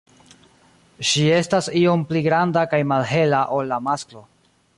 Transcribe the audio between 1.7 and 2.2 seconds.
iom